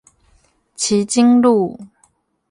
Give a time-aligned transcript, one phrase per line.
[0.73, 1.79] 旗津路